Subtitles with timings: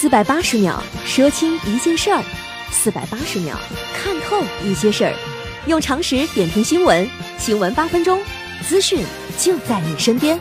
[0.00, 2.22] 四百八十秒说清一件事儿，
[2.70, 3.58] 四百八十秒
[3.92, 5.12] 看透一些事儿，
[5.66, 7.04] 用常识点评新闻，
[7.36, 8.22] 新闻八分钟，
[8.62, 9.04] 资讯
[9.36, 10.38] 就在你身边。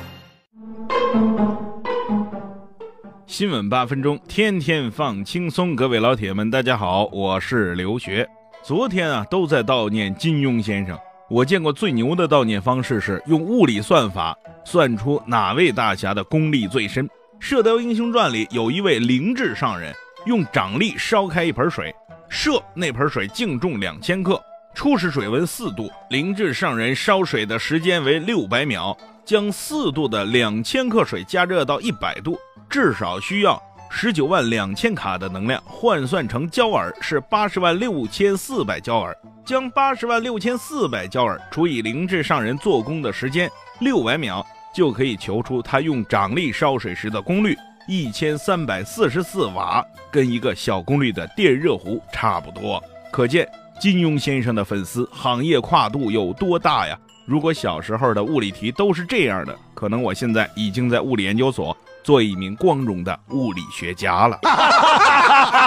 [3.25, 5.75] 新闻八分钟，天天放轻松。
[5.75, 8.29] 各位老铁们，大家好，我是刘学。
[8.61, 10.95] 昨天啊，都在悼念金庸先生。
[11.31, 17.07] 我见过最牛的悼念方式是用物理算法算出哪位大侠的功力最深。
[17.39, 19.93] 《射雕英雄传》里有一位灵智上人，
[20.25, 21.93] 用掌力烧开一盆水，
[22.27, 24.41] 射那盆水净重两千克，
[24.73, 32.37] 初始水温四度，灵智上人烧水的时间为六百秒，将四度的两千克水加热到一百度，
[32.69, 33.61] 至少需要。
[33.89, 44.45] 十九万两千卡的能量换算成焦耳是八十万六千四百焦耳，将八十万六千四百焦耳除以灵智上人做工的时间六百秒，
[44.77, 52.79] 就可以求出他用掌力烧水时的功率一千三百四十四瓦，跟一个小功率的电热壶差不多。
[53.11, 56.95] 可见金庸先生的粉丝行业跨度有多大呀！
[57.25, 61.75] 如果小时候的物理题都是这样的，可能我现在已经在物理研究所。
[62.03, 64.39] 做一名光荣的物理学家了。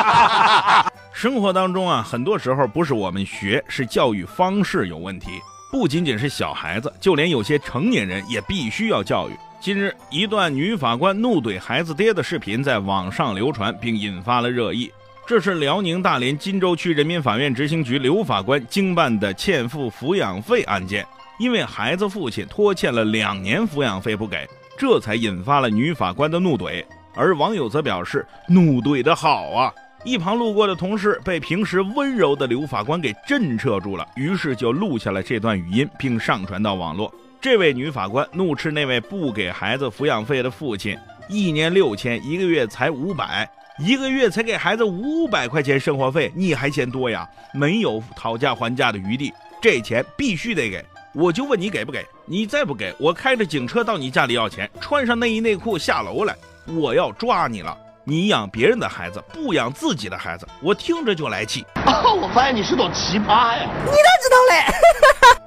[1.13, 5.33] 生活当中啊，很多时候不是我们学，是教育方式有问题。
[5.71, 9.33] 不仅仅是小孩子，就连有些成年人也必须要教育。
[9.61, 14.91] 近日，一段女法官怒怼孩子爹的视频在网上流传，并引发了热议。
[15.27, 21.07] 这是辽宁大连金州区人民法院执行局刘法官经办的欠付抚养费案件，
[21.39, 24.49] 因为孩子父亲拖欠了两年抚养费不给。
[24.77, 29.73] 这才引发了女法官的怒怼，而网友则表示怒怼的好啊！
[30.03, 37.13] 一旁路过的同事被平时温柔的刘法官给震慑住了，于是就录下了这段语音，并上传到网络。
[37.39, 40.97] 这位女法官怒斥那位不给孩子抚养费的父亲：
[41.29, 43.47] 一年六千，一个月才五百，
[43.79, 47.29] 一个月才给孩子五百块钱生活费，你还嫌多呀？
[47.53, 50.83] 没有讨价还价的余地，这钱必须得给。
[51.13, 52.03] 我就问你给不给？
[52.25, 56.35] 你再不给我，开着警车到你家里要钱，穿上内衣内裤下楼来，
[56.67, 57.77] 我要抓你了！
[58.11, 61.65] 你养别人的孩子，不养自己的孩子，我听着就来气。
[61.87, 63.71] 哦， 我发现你是朵奇葩呀！
[63.85, 64.65] 你咋知道嘞？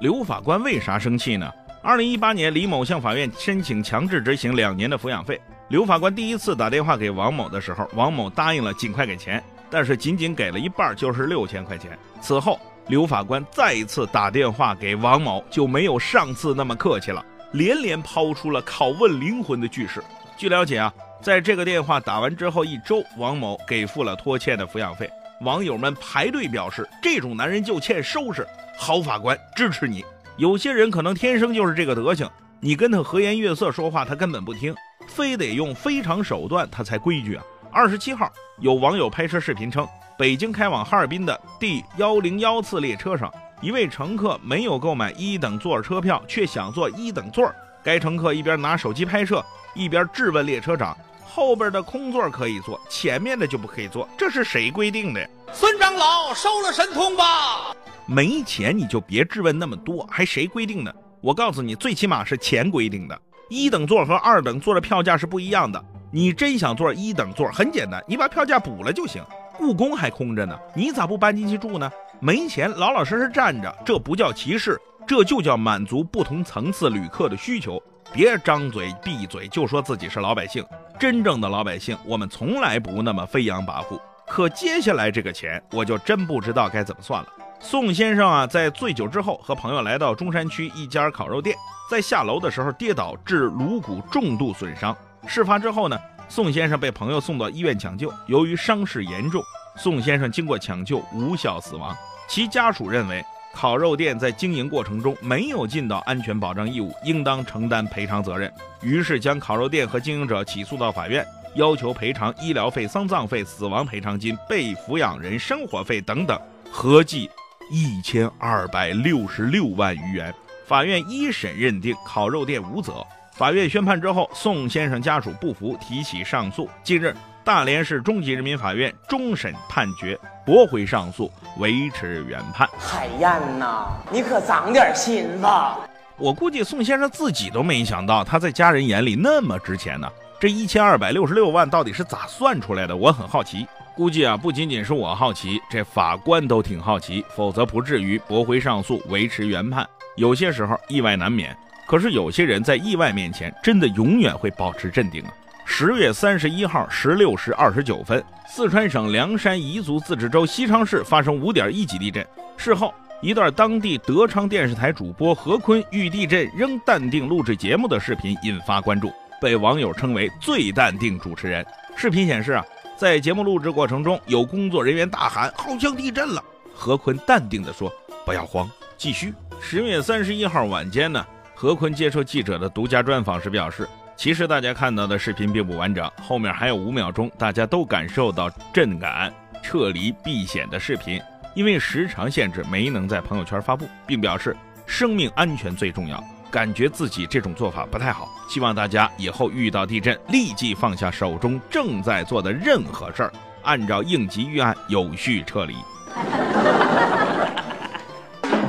[0.00, 1.52] 刘法官为啥生气呢？
[1.82, 5.38] 二零一八年，李某向法院申请强制执行两年的抚养费。
[5.68, 11.90] 刘法官第一次打电话给王某的时候，王某答应了尽快给钱，但是仅仅给了一半，就是六千块钱。
[12.22, 12.58] 此后。
[12.88, 20.02] 刘法官再一次打电话给王某，就没有上次那么客气了，连连抛出了拷问灵魂的句式。
[20.36, 20.92] 据了解啊，
[21.24, 25.10] 在这个电话打完之后一周，王某给付了拖欠的抚养费。
[25.40, 28.46] 网友们排队表示，这种男人就欠收拾。
[28.76, 30.04] 好法官支持你。
[30.36, 32.30] 有些人可能天生就是这个德行，
[32.60, 34.74] 你跟他和颜悦色说话，他根本不听，
[35.08, 37.42] 非得用非常手段，他才规矩啊。
[37.72, 38.30] 二十七号，
[38.60, 39.88] 有网友拍摄视频称。
[40.18, 43.32] 北京开往哈尔滨的第幺零幺次列车上，
[43.62, 47.50] 一位乘客没有购买一等座车票，却想坐一等座。
[47.82, 49.42] 该乘客一边拿手机拍摄，
[49.74, 50.96] 一边质问列车长
[51.34, 57.74] ：“后边的空座可以坐，前面的就不可以坐，这是谁规定的？”孙长老收了神通吧！
[58.06, 60.94] 没钱你就别质问那么多，还谁规定的？
[61.20, 63.20] 我告诉你，最起码是钱规定的。
[63.48, 65.84] 一等座和二等座的票价是不一样的。
[66.12, 69.20] 你真想坐一等座，很简单，你把票价补了就行。
[69.58, 71.90] 故宫还空着呢，你咋不搬进去住呢？
[72.20, 77.82] 没钱，老老实实站着，这不叫歧视，这就叫满足不同层次旅客的需求。
[78.12, 80.64] 别张嘴闭嘴就说自己是老百姓，
[80.98, 84.00] 真正的老百姓，我们从来不那么飞扬跋扈。
[84.26, 87.28] 可接下来这个钱，我就真不知道该怎么算了。
[87.60, 91.56] 宋先生啊，在醉酒之后和朋友来到中山区一家烤肉店，
[91.90, 94.96] 在下楼的时候跌倒，致颅骨重度损伤。
[95.26, 95.98] 事发之后呢？
[96.26, 99.42] 宋先生被朋友送到医院抢救，由于伤势严重，
[99.76, 101.94] 宋先生经过抢救无效死亡。
[102.26, 103.22] 其家属认为，
[103.54, 108.52] 烤肉店在经营过程中没有尽到安全保障义务，应当承担赔偿责任。
[108.82, 116.38] 于是将烤肉店和经营者起诉到法院，要求赔偿医疗费、丧葬费、死亡赔偿金、被抚养人生活费等等，
[116.70, 117.30] 合计
[117.70, 120.34] 一千二百六十六万余元。
[120.66, 123.06] 法院一审认定烤肉店无责。
[123.32, 126.68] 法院宣判之后，宋先生家属不服，提起上诉。
[126.82, 127.14] 近日，
[127.44, 132.66] 大连市中级人民法院终审判决驳回上诉，维持原判。
[132.78, 135.78] 海燕呐，你可长点心吧！
[136.16, 140.10] 我估计宋先生自己都没想到，他在家人眼里那么值钱呢。
[140.40, 142.96] 这一千二百六十六万到底是咋算出来的？
[142.96, 143.66] 我很好奇。
[143.94, 149.86] 估计啊，不仅仅是我好奇，这法官都挺好奇，否则不至于驳回上诉，维持原判。
[150.16, 151.54] 有些时候意外难免。
[151.86, 155.30] 可是有些人在意外面前，真的永远会保持镇定啊！
[155.64, 162.24] 十月三十一号十六时二十九分，四川省凉山彝族自治州西昌市发生五点一级地震。
[162.56, 171.66] 事后，一段当地德昌电视台主播何坤遇地震仍淡定录制节目的视频引发关注，被网友称为“最淡定主持人”。
[171.96, 172.64] 视频显示啊，
[172.96, 177.92] 在节目录制过程中，有工作人员大喊“好像地震了”，何坤淡定地说
[178.24, 183.88] ：“不要慌，继续。”十月三十一号晚间呢，何坤接受记者的独家专访时表示。
[184.16, 189.32] 其实大家看到的视频并不完整，后面还有五秒钟，大家都感受到震感、
[189.62, 191.20] 撤离避险的视频。
[191.54, 194.56] 因为时长限制，没能在朋友圈发布，并表示
[194.86, 196.22] 生命安全最重要。
[196.50, 203.32] 感觉自己这种做法不太好，希望大家以后遇到地震立即放下手中正在做的任何事儿，
[203.62, 205.74] 按照应急预案有序撤离。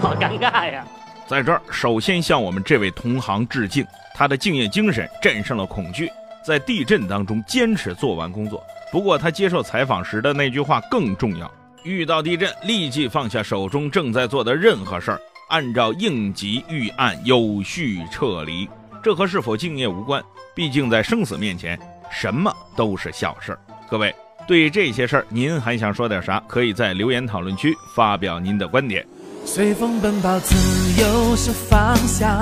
[0.01, 0.85] 好尴尬呀！
[1.27, 3.85] 在这儿，首先向我们这位同行致敬。
[4.17, 6.09] 他的敬业精神战胜了恐惧，
[6.41, 8.63] 在地震当中坚持做完工作。
[8.91, 11.51] 不过，他接受采访时的那句话更重要：
[11.83, 15.19] 遇到地震，立即放下手中正在做的任何事儿，
[15.49, 18.69] 按照应急预案有序撤离。
[19.03, 20.23] 这和是否敬业无关，
[20.55, 21.77] 毕竟在生死面前，
[22.09, 23.59] 什么都是小事儿。
[23.89, 24.15] 各位，
[24.47, 26.41] 对这些事儿，您还想说点啥？
[26.47, 29.05] 可以在留言讨论区发表您的观点。
[29.43, 30.55] 随风奔跑，自
[31.01, 32.41] 由是方向。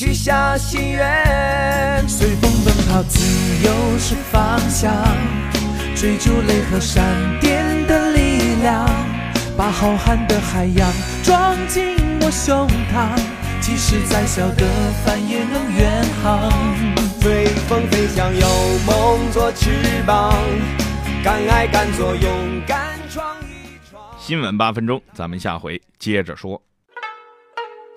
[0.00, 3.18] 许下心愿，随风奔跑，自
[3.66, 4.94] 由是方向。
[5.96, 7.04] 追逐雷和闪
[7.40, 8.88] 电的力量，
[9.56, 10.88] 把浩瀚的海洋
[11.24, 13.20] 装进我胸膛，
[13.60, 14.64] 即使再小的
[15.04, 16.48] 帆也能远航。
[17.20, 18.48] 随风飞翔，有
[18.86, 20.32] 梦做翅膀，
[21.24, 24.00] 敢爱敢做，勇敢闯一闯。
[24.16, 26.62] 新闻八分钟，咱们下回接着说。